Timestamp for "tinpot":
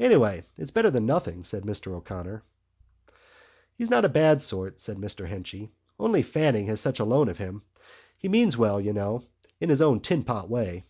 10.00-10.48